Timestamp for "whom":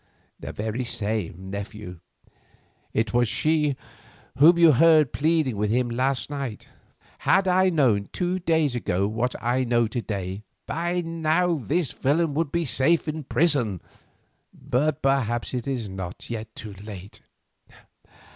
4.39-4.57